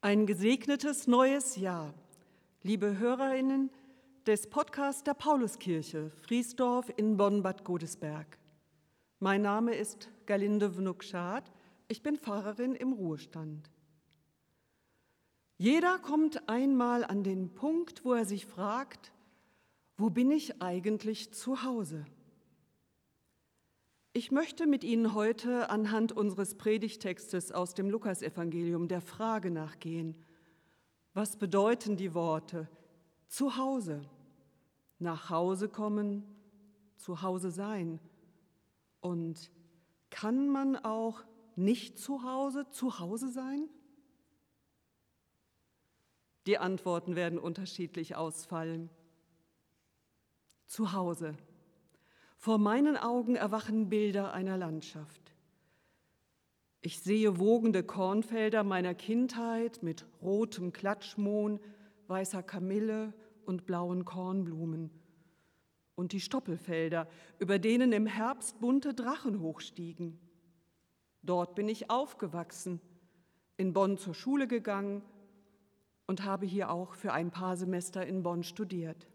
[0.00, 1.92] Ein gesegnetes neues Jahr,
[2.62, 3.68] liebe Hörerinnen
[4.28, 8.38] des Podcasts der Pauluskirche Friesdorf in Bonn-Bad Godesberg.
[9.18, 11.50] Mein Name ist Galinde Vnukschad,
[11.88, 13.72] ich bin Pfarrerin im Ruhestand.
[15.56, 19.10] Jeder kommt einmal an den Punkt, wo er sich fragt,
[19.96, 22.06] wo bin ich eigentlich zu Hause?
[24.12, 30.16] Ich möchte mit Ihnen heute anhand unseres Predigtextes aus dem Lukasevangelium der Frage nachgehen,
[31.12, 32.68] was bedeuten die Worte
[33.28, 34.00] zu Hause,
[34.98, 36.24] nach Hause kommen,
[36.96, 38.00] zu Hause sein
[39.00, 39.50] und
[40.10, 41.22] kann man auch
[41.54, 43.68] nicht zu Hause zu Hause sein?
[46.46, 48.88] Die Antworten werden unterschiedlich ausfallen.
[50.66, 51.36] Zu Hause.
[52.40, 55.34] Vor meinen Augen erwachen Bilder einer Landschaft.
[56.80, 61.58] Ich sehe wogende Kornfelder meiner Kindheit mit rotem Klatschmohn,
[62.06, 63.12] weißer Kamille
[63.44, 64.90] und blauen Kornblumen.
[65.96, 67.08] Und die Stoppelfelder,
[67.40, 70.16] über denen im Herbst bunte Drachen hochstiegen.
[71.22, 72.80] Dort bin ich aufgewachsen,
[73.56, 75.02] in Bonn zur Schule gegangen
[76.06, 79.08] und habe hier auch für ein paar Semester in Bonn studiert.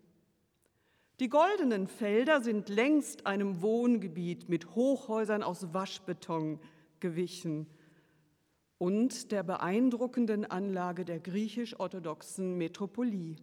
[1.20, 6.60] Die goldenen Felder sind längst einem Wohngebiet mit Hochhäusern aus Waschbeton
[7.00, 7.68] gewichen
[8.80, 13.36] und der beeindruckenden Anlage der griechisch-orthodoxen Metropolie.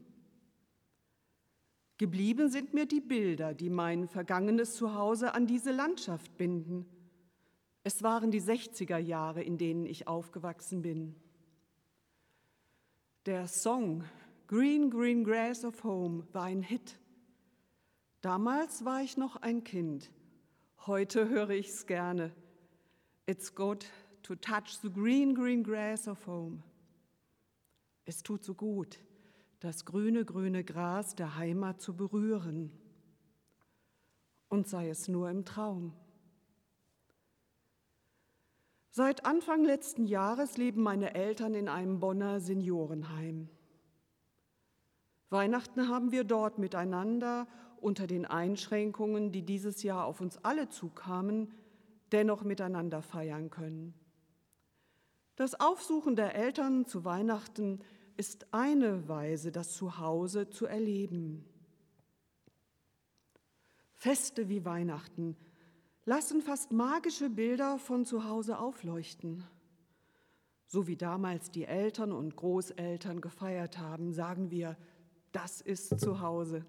[1.96, 6.86] Geblieben sind mir die Bilder, die mein vergangenes Zuhause an diese Landschaft binden.
[7.84, 11.14] Es waren die 60er Jahre, in denen ich aufgewachsen bin.
[13.26, 14.04] Der Song
[14.46, 16.99] Green, Green Grass of Home war ein Hit.
[18.20, 20.10] Damals war ich noch ein Kind.
[20.86, 22.34] Heute höre ich es gerne.
[23.26, 23.86] It's good
[24.22, 26.62] to touch the green, green grass of home.
[28.04, 28.98] Es tut so gut,
[29.60, 32.72] das grüne, grüne Gras der Heimat zu berühren.
[34.48, 35.94] Und sei es nur im Traum.
[38.91, 43.48] Seit Anfang letzten Jahres leben meine Eltern in einem Bonner Seniorenheim.
[45.31, 47.47] Weihnachten haben wir dort miteinander
[47.82, 51.52] unter den Einschränkungen, die dieses Jahr auf uns alle zukamen,
[52.12, 53.94] dennoch miteinander feiern können.
[55.36, 57.80] Das Aufsuchen der Eltern zu Weihnachten
[58.16, 61.46] ist eine Weise, das Zuhause zu erleben.
[63.94, 65.36] Feste wie Weihnachten
[66.04, 69.44] lassen fast magische Bilder von zu Hause aufleuchten.
[70.66, 74.76] So wie damals die Eltern und Großeltern gefeiert haben, sagen wir,
[75.32, 76.64] das ist zu Hause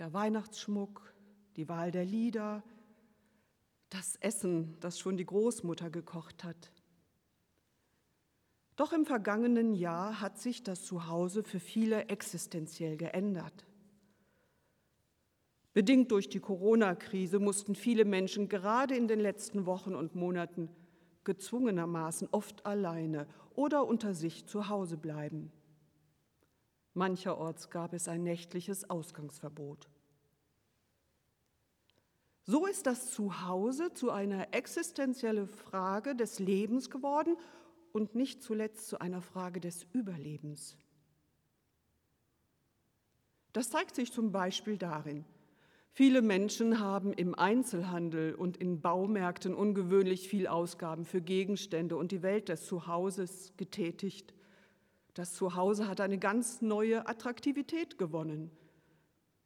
[0.00, 1.12] der Weihnachtsschmuck,
[1.56, 2.62] die Wahl der Lieder,
[3.90, 6.72] das Essen, das schon die Großmutter gekocht hat.
[8.76, 13.66] Doch im vergangenen Jahr hat sich das Zuhause für viele existenziell geändert.
[15.74, 20.70] Bedingt durch die Corona-Krise mussten viele Menschen gerade in den letzten Wochen und Monaten
[21.24, 25.52] gezwungenermaßen oft alleine oder unter sich zu Hause bleiben.
[26.94, 29.88] Mancherorts gab es ein nächtliches Ausgangsverbot.
[32.44, 37.36] So ist das Zuhause zu einer existenziellen Frage des Lebens geworden
[37.92, 40.76] und nicht zuletzt zu einer Frage des Überlebens.
[43.52, 45.24] Das zeigt sich zum Beispiel darin,
[45.92, 52.22] viele Menschen haben im Einzelhandel und in Baumärkten ungewöhnlich viel Ausgaben für Gegenstände und die
[52.22, 54.34] Welt des Zuhauses getätigt.
[55.14, 58.50] Das Zuhause hat eine ganz neue Attraktivität gewonnen.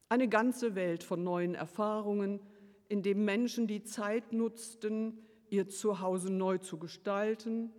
[0.08, 2.40] Eine ganze Welt von neuen Erfahrungen,
[2.88, 7.72] in dem Menschen die Zeit nutzten, ihr Zuhause neu zu gestalten,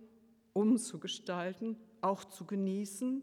[0.52, 3.22] umzugestalten, auch zu genießen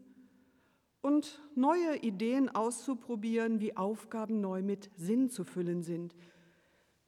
[1.02, 6.14] und neue Ideen auszuprobieren, wie Aufgaben neu mit Sinn zu füllen sind,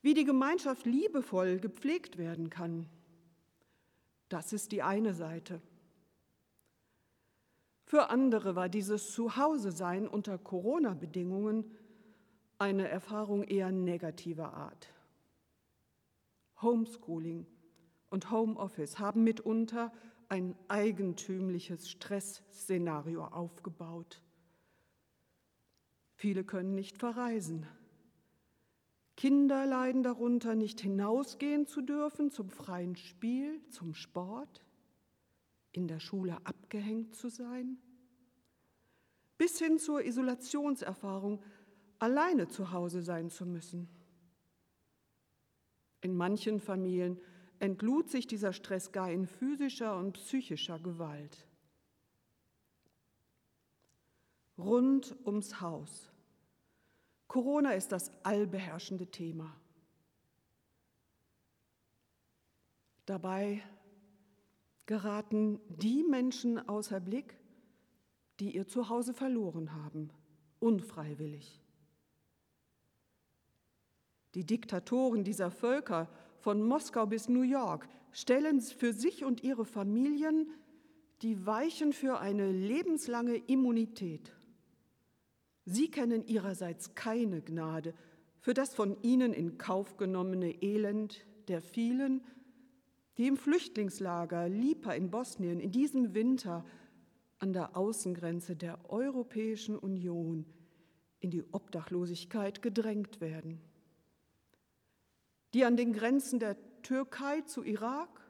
[0.03, 2.87] wie die Gemeinschaft liebevoll gepflegt werden kann.
[4.29, 5.63] Das ist die eine Seite.
[7.87, 11.71] Für andere war dieses Zuhause-Sein unter Corona-Bedingungen
[12.59, 14.93] eine Erfahrung eher negativer Art.
[16.61, 17.47] Homeschooling
[18.11, 19.93] und Homeoffice haben mitunter
[20.29, 24.21] ein eigentümliches Stressszenario aufgebaut.
[26.17, 27.69] Viele können nicht verreisen.
[29.17, 34.66] Kinder leiden darunter, nicht hinausgehen zu dürfen zum freien Spiel, zum Sport
[35.77, 37.79] in der Schule abgehängt zu sein,
[39.39, 41.43] bis hin zur Isolationserfahrung,
[41.99, 43.89] alleine zu Hause sein zu müssen.
[46.01, 47.19] In manchen Familien
[47.59, 51.47] entlud sich dieser Stress gar in physischer und psychischer Gewalt.
[54.59, 56.11] rund ums Haus.
[57.29, 59.55] Corona ist das allbeherrschende Thema.
[63.05, 63.63] Dabei
[64.87, 67.37] geraten die Menschen außer Blick,
[68.41, 70.11] die ihr Zuhause verloren haben,
[70.61, 71.61] unfreiwillig.
[74.35, 80.47] Die Diktatoren dieser Völker von Moskau bis New York stellen für sich und ihre Familien
[81.23, 84.33] die Weichen für eine lebenslange Immunität.
[85.65, 87.95] Sie kennen ihrerseits keine Gnade
[88.41, 92.23] für das von ihnen in Kauf genommene Elend der vielen,
[93.19, 96.65] die im Flüchtlingslager Lipa in Bosnien in diesem Winter
[97.39, 100.47] an der Außengrenze der Europäischen Union
[101.21, 103.61] in die Obdachlosigkeit gedrängt werden,
[105.55, 108.21] die an den Grenzen der Türkei zu Irak,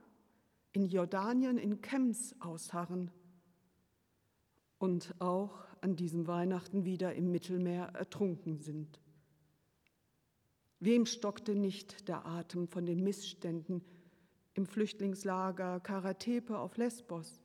[0.73, 3.11] in Jordanien in Kems ausharren
[4.79, 9.01] und auch an diesem Weihnachten wieder im Mittelmeer ertrunken sind.
[10.79, 13.83] Wem stockte nicht der Atem von den Missständen
[14.57, 17.41] im Flüchtlingslager Karatepe auf Lesbos?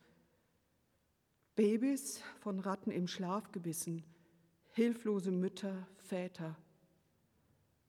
[1.56, 4.04] Babys von Ratten im Schlaf gebissen,
[4.72, 6.58] hilflose Mütter, Väter,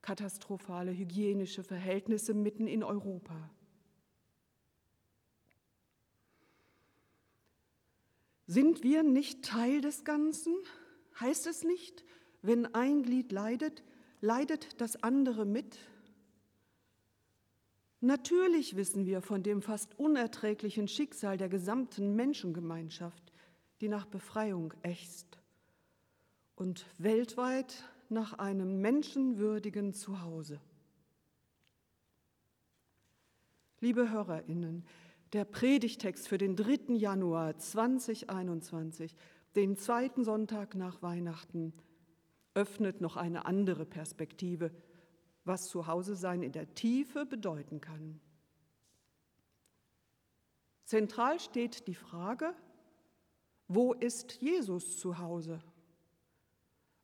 [0.02, 3.50] katastrophale hygienische Verhältnisse mitten in Europa.
[8.48, 10.54] Sind wir nicht Teil des Ganzen?
[11.20, 12.04] Heißt es nicht,
[12.42, 13.84] wenn ein Glied leidet,
[14.20, 15.78] leidet das andere mit?
[18.04, 23.32] Natürlich wissen wir von dem fast unerträglichen Schicksal der gesamten Menschengemeinschaft,
[23.80, 25.38] die nach Befreiung ächzt
[26.56, 30.60] und weltweit nach einem menschenwürdigen Zuhause.
[33.78, 34.84] Liebe Hörerinnen,
[35.32, 36.94] der Predigtext für den 3.
[36.94, 39.14] Januar 2021,
[39.54, 41.72] den zweiten Sonntag nach Weihnachten,
[42.54, 44.72] öffnet noch eine andere Perspektive,
[45.44, 48.20] was Zuhause sein in der Tiefe bedeuten kann.
[50.84, 52.54] Zentral steht die Frage,
[53.66, 55.60] wo ist Jesus zu Hause?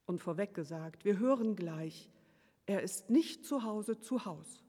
[0.07, 2.11] Und vorweg gesagt, wir hören gleich,
[2.67, 4.63] er ist nicht zu Hause zu Haus.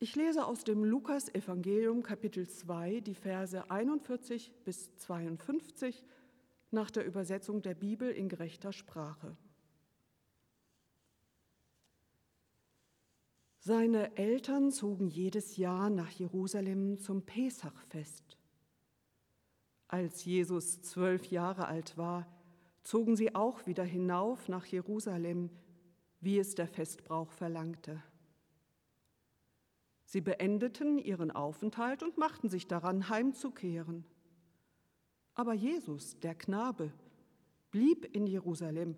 [0.00, 6.04] Ich lese aus dem Lukas-Evangelium Kapitel 2 die Verse 41 bis 52
[6.70, 9.36] nach der Übersetzung der Bibel in gerechter Sprache.
[13.58, 18.38] Seine Eltern zogen jedes Jahr nach Jerusalem zum Pesachfest.
[19.88, 22.26] Als Jesus zwölf Jahre alt war,
[22.82, 25.50] zogen sie auch wieder hinauf nach Jerusalem,
[26.20, 28.02] wie es der Festbrauch verlangte.
[30.04, 34.04] Sie beendeten ihren Aufenthalt und machten sich daran, heimzukehren.
[35.34, 36.92] Aber Jesus, der Knabe,
[37.70, 38.96] blieb in Jerusalem,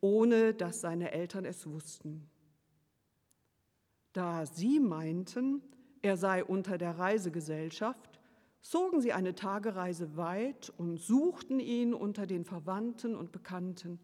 [0.00, 2.28] ohne dass seine Eltern es wussten.
[4.12, 5.62] Da sie meinten,
[6.02, 8.20] er sei unter der Reisegesellschaft,
[8.60, 13.98] zogen sie eine Tagereise weit und suchten ihn unter den Verwandten und Bekannten.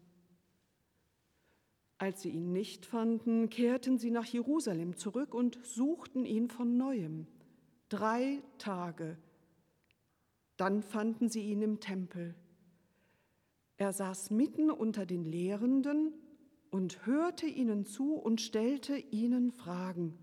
[1.99, 7.27] Als sie ihn nicht fanden, kehrten sie nach Jerusalem zurück und suchten ihn von neuem.
[7.89, 9.17] Drei Tage.
[10.57, 12.35] Dann fanden sie ihn im Tempel.
[13.77, 16.13] Er saß mitten unter den Lehrenden
[16.71, 20.17] und hörte ihnen zu und stellte ihnen Fragen.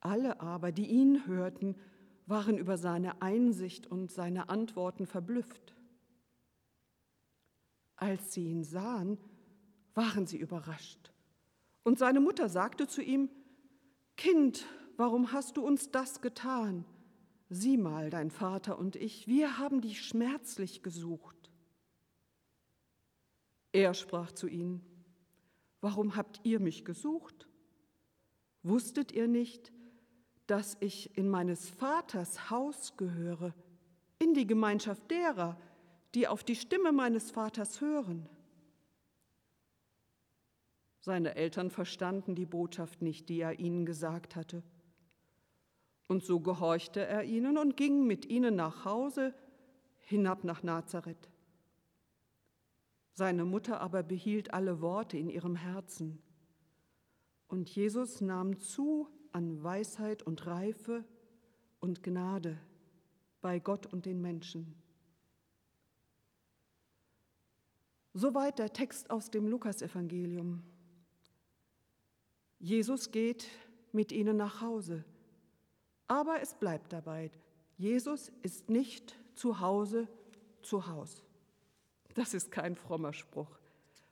[0.00, 1.76] Alle aber, die ihn hörten,
[2.26, 5.74] waren über seine Einsicht und seine Antworten verblüfft.
[7.96, 9.18] Als sie ihn sahen,
[9.94, 11.12] waren sie überrascht.
[11.82, 13.30] Und seine Mutter sagte zu ihm,
[14.16, 16.84] Kind, warum hast du uns das getan?
[17.48, 21.37] Sieh mal, dein Vater und ich, wir haben dich schmerzlich gesucht.
[23.72, 24.82] Er sprach zu ihnen,
[25.80, 27.48] warum habt ihr mich gesucht?
[28.62, 29.72] Wusstet ihr nicht,
[30.46, 33.54] dass ich in meines Vaters Haus gehöre,
[34.18, 35.60] in die Gemeinschaft derer,
[36.14, 38.28] die auf die Stimme meines Vaters hören?
[41.00, 44.62] Seine Eltern verstanden die Botschaft nicht, die er ihnen gesagt hatte.
[46.06, 49.34] Und so gehorchte er ihnen und ging mit ihnen nach Hause
[49.98, 51.30] hinab nach Nazareth.
[53.18, 56.22] Seine Mutter aber behielt alle Worte in ihrem Herzen.
[57.48, 61.04] Und Jesus nahm zu an Weisheit und Reife
[61.80, 62.60] und Gnade
[63.40, 64.72] bei Gott und den Menschen.
[68.14, 70.62] Soweit der Text aus dem Lukasevangelium.
[72.60, 73.48] Jesus geht
[73.90, 75.04] mit ihnen nach Hause.
[76.06, 77.32] Aber es bleibt dabei,
[77.78, 80.06] Jesus ist nicht zu Hause
[80.62, 81.27] zu Haus.
[82.18, 83.60] Das ist kein frommer Spruch,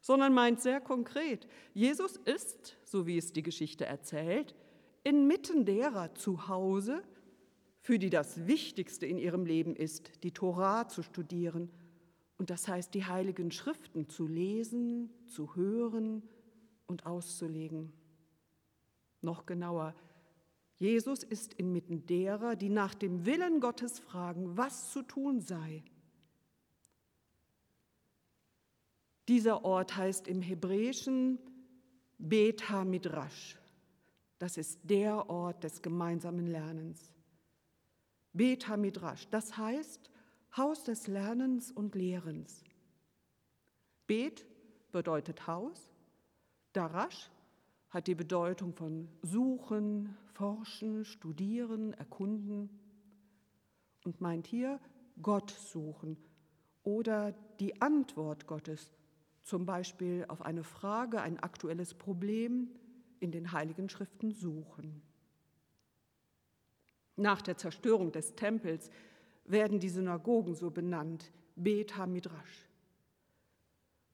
[0.01, 4.55] sondern meint sehr konkret, Jesus ist, so wie es die Geschichte erzählt,
[5.03, 7.03] inmitten derer zu Hause,
[7.81, 11.69] für die das Wichtigste in ihrem Leben ist, die Torah zu studieren
[12.39, 16.23] und das heißt, die heiligen Schriften zu lesen, zu hören
[16.87, 17.93] und auszulegen.
[19.21, 19.97] Noch genauer,
[20.77, 25.83] Jesus ist inmitten derer, die nach dem Willen Gottes fragen, was zu tun sei.
[29.29, 31.39] Dieser Ort heißt im Hebräischen
[32.19, 33.59] Bet HaMidrash.
[34.39, 37.13] Das ist der Ort des gemeinsamen Lernens.
[38.33, 40.11] Bet HaMidrash, das heißt
[40.57, 42.63] Haus des Lernens und Lehrens.
[44.07, 44.47] Bet
[44.93, 45.91] bedeutet Haus,
[46.73, 47.31] Darash
[47.91, 52.69] hat die Bedeutung von suchen, forschen, studieren, erkunden
[54.05, 54.79] und meint hier
[55.23, 56.17] Gott suchen
[56.83, 58.93] oder die Antwort Gottes,
[59.47, 62.69] zum Beispiel auf eine Frage, ein aktuelles Problem
[63.21, 65.03] in den heiligen Schriften suchen.
[67.15, 68.91] Nach der Zerstörung des Tempels
[69.45, 72.69] werden die Synagogen so benannt, Bet HaMidrash.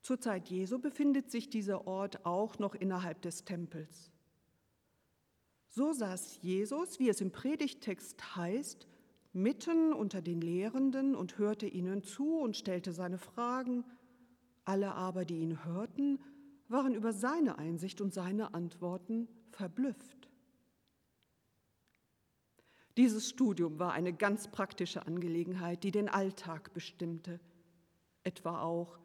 [0.02, 4.12] Zur Zeit Jesu befindet sich dieser Ort auch noch innerhalb des Tempels.
[5.68, 8.86] So saß Jesus, wie es im Predigtext heißt,
[9.32, 13.84] mitten unter den Lehrenden und hörte ihnen zu und stellte seine Fragen.
[14.64, 16.20] Alle aber, die ihn hörten,
[16.68, 20.30] waren über seine Einsicht und seine Antworten verblüfft.
[22.96, 27.40] Dieses Studium war eine ganz praktische Angelegenheit, die den Alltag bestimmte,
[28.22, 28.98] etwa auch,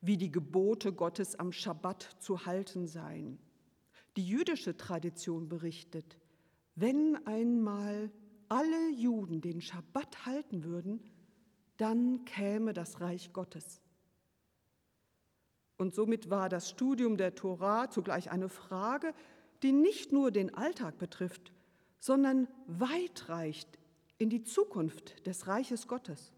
[0.00, 3.38] wie die Gebote Gottes am Schabbat zu halten seien.
[4.16, 6.18] Die jüdische Tradition berichtet,
[6.74, 8.10] wenn einmal
[8.48, 11.00] alle Juden den Schabbat halten würden,
[11.76, 13.81] dann käme das Reich Gottes.
[15.82, 19.12] Und somit war das Studium der Tora zugleich eine Frage,
[19.64, 21.52] die nicht nur den Alltag betrifft,
[21.98, 23.80] sondern weit reicht
[24.16, 26.32] in die Zukunft des Reiches Gottes.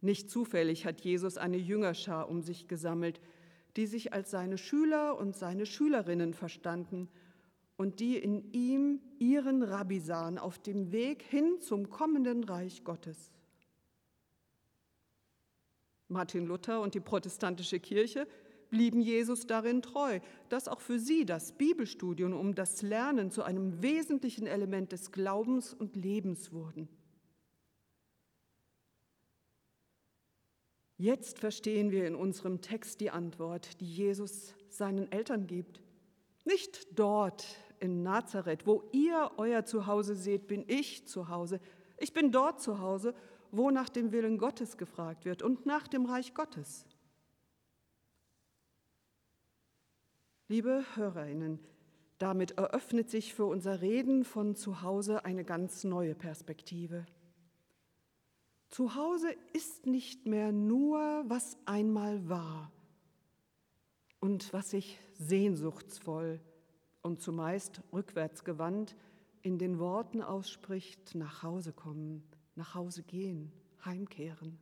[0.00, 3.20] Nicht zufällig hat Jesus eine Jüngerschar um sich gesammelt,
[3.76, 7.10] die sich als seine Schüler und seine Schülerinnen verstanden
[7.76, 13.34] und die in ihm ihren Rabbi sahen auf dem Weg hin zum kommenden Reich Gottes.
[16.08, 18.26] Martin Luther und die protestantische Kirche
[18.70, 23.82] blieben Jesus darin treu, dass auch für sie das Bibelstudium um das Lernen zu einem
[23.82, 26.88] wesentlichen Element des Glaubens und Lebens wurden.
[30.96, 35.80] Jetzt verstehen wir in unserem Text die Antwort, die Jesus seinen Eltern gibt.
[36.44, 37.46] Nicht dort
[37.78, 41.60] in Nazareth, wo ihr euer Zuhause seht, bin ich zu Hause.
[41.98, 43.14] Ich bin dort zu Hause,
[43.50, 46.86] wo nach dem Willen Gottes gefragt wird und nach dem Reich Gottes.
[50.48, 51.58] Liebe Hörerinnen,
[52.18, 57.06] damit eröffnet sich für unser Reden von Zuhause eine ganz neue Perspektive.
[58.70, 62.70] Zuhause ist nicht mehr nur, was einmal war
[64.20, 66.40] und was sich sehnsuchtsvoll
[67.02, 68.96] und zumeist rückwärts gewandt
[69.42, 72.22] in den Worten ausspricht, nach Hause kommen,
[72.58, 73.52] nach Hause gehen,
[73.84, 74.58] heimkehren.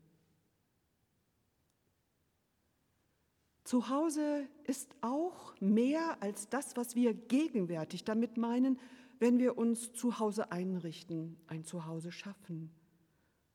[3.65, 8.79] Zuhause ist auch mehr als das, was wir gegenwärtig damit meinen,
[9.19, 12.71] wenn wir uns zu Hause einrichten, ein Zuhause schaffen,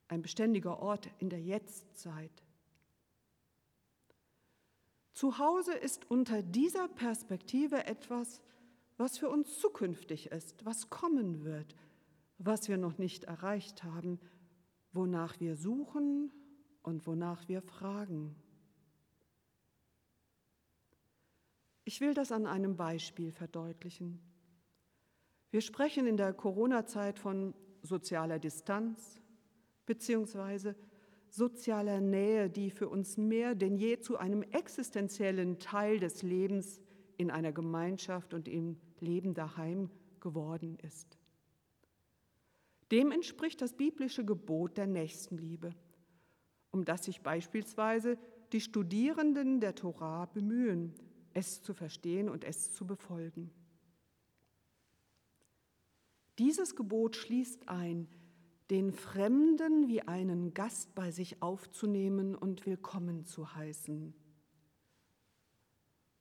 [0.08, 2.42] ein beständiger Ort in der Jetztzeit.
[5.14, 8.42] Zuhause ist unter dieser Perspektive etwas,
[8.98, 11.74] was für uns zukünftig ist, was kommen wird,
[12.46, 14.18] was wir noch nicht erreicht haben,
[14.92, 16.30] wonach wir suchen
[16.82, 18.34] und wonach wir fragen.
[21.84, 24.20] Ich will das an einem Beispiel verdeutlichen.
[25.50, 29.20] Wir sprechen in der Corona-Zeit von sozialer Distanz
[29.86, 30.74] bzw.
[31.28, 36.80] sozialer Nähe, die für uns mehr denn je zu einem existenziellen Teil des Lebens
[37.16, 41.21] in einer Gemeinschaft und im Leben daheim geworden ist.
[42.92, 45.74] Dem entspricht das biblische Gebot der Nächstenliebe,
[46.70, 48.18] um das sich beispielsweise
[48.52, 50.94] die Studierenden der Torah bemühen
[51.34, 53.50] es zu verstehen und es zu befolgen.
[56.38, 58.08] Dieses Gebot schließt ein,
[58.70, 64.14] den Fremden wie einen Gast bei sich aufzunehmen und willkommen zu heißen.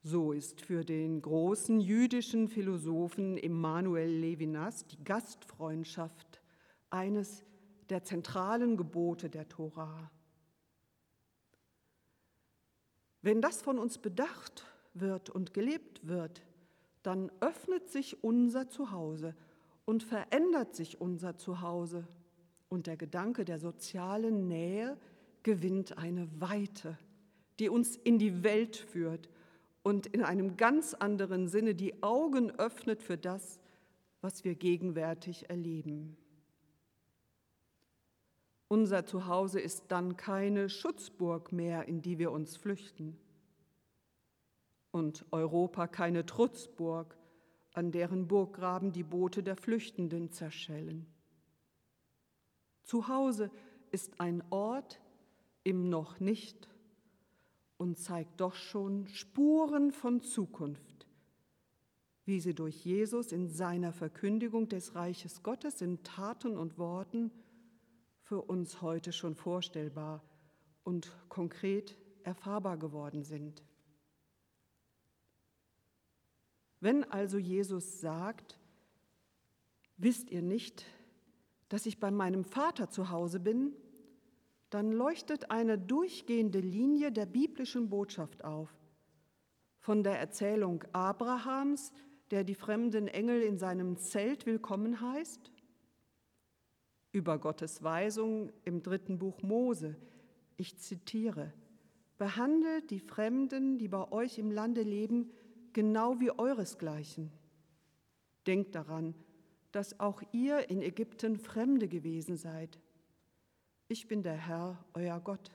[0.04, 6.41] So ist für den großen jüdischen Philosophen Emanuel Levinas die Gastfreundschaft
[6.92, 7.44] eines
[7.90, 10.12] der zentralen Gebote der Tora.
[13.22, 16.44] Wenn das von uns bedacht wird und gelebt wird,
[17.04, 19.36] dann öffnet sich unser Zuhause
[19.86, 22.08] und verändert sich unser Zuhause
[22.70, 24.98] und der Gedanke der sozialen Nähe
[25.44, 26.98] gewinnt eine Weite,
[27.60, 29.30] die uns in die Welt führt
[29.84, 33.60] und in einem ganz anderen Sinne die Augen öffnet für das,
[34.22, 36.16] was wir gegenwärtig erleben.
[38.72, 43.18] Unser Zuhause ist dann keine Schutzburg mehr, in die wir uns flüchten.
[44.92, 47.18] Und Europa keine Trutzburg,
[47.74, 51.06] an deren Burggraben die Boote der Flüchtenden zerschellen.
[52.84, 53.52] Zuhause
[53.92, 55.02] ist ein Ort
[55.66, 56.70] im noch nicht
[57.76, 61.08] und zeigt doch schon Spuren von Zukunft,
[62.24, 67.32] wie sie durch Jesus in seiner Verkündigung des Reiches Gottes in Taten und Worten
[68.32, 70.24] für uns heute schon vorstellbar
[70.86, 73.62] und konkret erfahrbar geworden sind.
[76.80, 78.58] Wenn also Jesus sagt,
[79.98, 80.86] wisst ihr nicht,
[81.68, 83.76] dass ich bei meinem Vater zu Hause bin,
[84.70, 88.74] dann leuchtet eine durchgehende Linie der biblischen Botschaft auf.
[89.78, 91.92] Von der Erzählung Abrahams,
[92.30, 95.51] der die fremden Engel in seinem Zelt willkommen heißt,
[97.12, 99.96] über Gottes Weisung im dritten Buch Mose.
[100.58, 101.54] Ich zitiere,
[102.18, 105.32] behandelt die Fremden, die bei euch im Lande leben,
[105.74, 107.32] genau wie euresgleichen.
[108.48, 109.16] Denkt daran,
[109.72, 112.80] dass auch ihr in Ägypten Fremde gewesen seid
[113.92, 115.52] ich bin der Herr, euer Gott.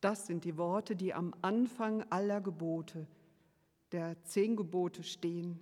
[0.00, 3.06] Das sind die Worte, die am Anfang aller Gebote,
[3.92, 5.60] der zehn Gebote stehen.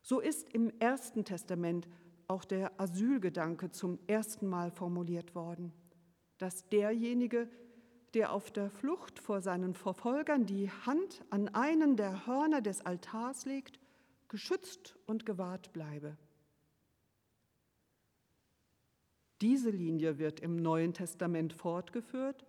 [0.00, 1.88] So ist im Ersten Testament
[2.28, 5.72] auch der Asylgedanke zum ersten Mal formuliert worden,
[6.38, 7.48] dass derjenige,
[8.14, 13.44] der auf der Flucht vor seinen Verfolgern die Hand an einen der Hörner des Altars
[13.44, 13.78] legt,
[14.28, 16.16] geschützt und gewahrt bleibe.
[19.42, 22.46] Diese Linie wird im Neuen Testament fortgeführt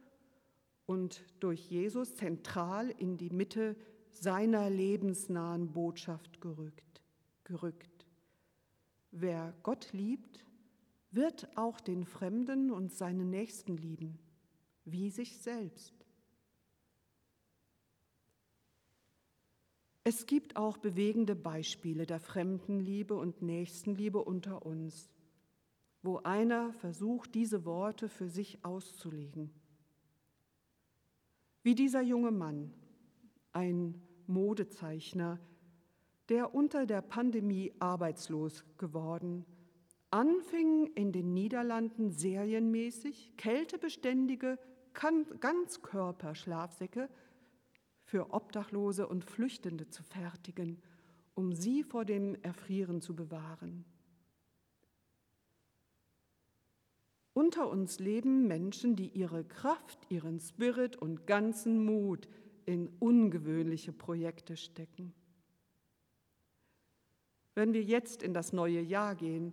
[0.86, 3.76] und durch Jesus zentral in die Mitte
[4.10, 7.02] seiner lebensnahen Botschaft gerückt.
[7.44, 8.07] gerückt.
[9.20, 10.46] Wer Gott liebt,
[11.12, 14.20] wird auch den Fremden und seinen Nächsten lieben,
[14.86, 15.94] wie sich selbst.
[20.04, 25.10] Es gibt auch bewegende Beispiele der Fremdenliebe und Nächstenliebe unter uns
[26.08, 29.52] wo einer versucht, diese Worte für sich auszulegen.
[31.64, 32.72] Wie dieser junge Mann,
[33.52, 35.40] ein Modezeichner,
[36.30, 39.46] der unter der Pandemie arbeitslos geworden,
[40.12, 44.60] anfing in den Niederlanden serienmäßig kältebeständige
[44.94, 47.10] Ganzkörperschlafsäcke
[48.04, 50.80] für Obdachlose und Flüchtende zu fertigen,
[51.36, 53.84] um sie vor dem Erfrieren zu bewahren.
[57.34, 62.28] Unter uns leben Menschen, die ihre Kraft, ihren Spirit und ganzen Mut
[62.66, 65.13] in ungewöhnliche Projekte stecken.
[67.58, 69.52] Wenn wir jetzt in das neue Jahr gehen,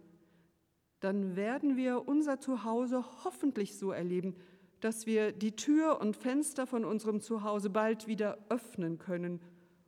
[1.00, 4.36] dann werden wir unser Zuhause hoffentlich so erleben,
[4.80, 9.40] dass wir die Tür und Fenster von unserem Zuhause bald wieder öffnen können,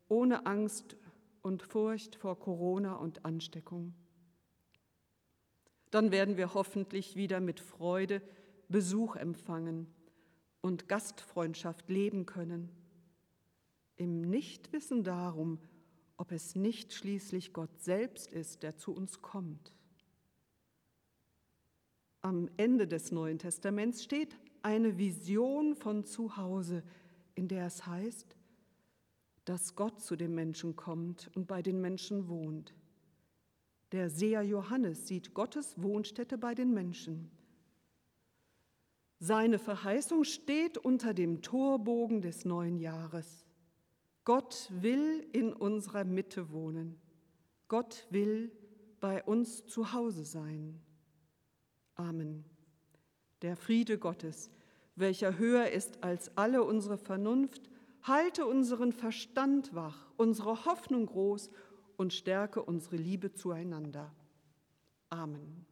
[0.08, 0.96] ohne Angst
[1.42, 3.94] und Furcht vor Corona und Ansteckung
[5.96, 8.20] dann werden wir hoffentlich wieder mit Freude
[8.68, 9.86] Besuch empfangen
[10.60, 12.70] und Gastfreundschaft leben können.
[13.96, 15.58] Im Nichtwissen darum,
[16.16, 19.72] ob es nicht schließlich Gott selbst ist, der zu uns kommt.
[22.22, 26.82] Am Ende des Neuen Testaments steht eine Vision von Zuhause,
[27.34, 28.36] in der es heißt,
[29.44, 32.74] dass Gott zu den Menschen kommt und bei den Menschen wohnt.
[33.92, 37.30] Der Seher Johannes sieht Gottes Wohnstätte bei den Menschen.
[39.20, 43.45] Seine Verheißung steht unter dem Torbogen des neuen Jahres.
[44.26, 47.00] Gott will in unserer Mitte wohnen.
[47.68, 48.50] Gott will
[48.98, 50.82] bei uns zu Hause sein.
[51.94, 52.44] Amen.
[53.42, 54.50] Der Friede Gottes,
[54.96, 57.70] welcher höher ist als alle unsere Vernunft,
[58.02, 61.48] halte unseren Verstand wach, unsere Hoffnung groß
[61.96, 64.12] und stärke unsere Liebe zueinander.
[65.08, 65.66] Amen.